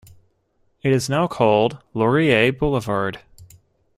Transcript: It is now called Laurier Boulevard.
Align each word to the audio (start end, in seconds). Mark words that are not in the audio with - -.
It 0.81 0.93
is 0.93 1.11
now 1.11 1.27
called 1.27 1.77
Laurier 1.93 2.51
Boulevard. 2.51 3.19